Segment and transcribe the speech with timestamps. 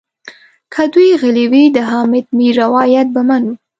[0.73, 3.53] که دوی غلي وي د حامد میر روایت به منو.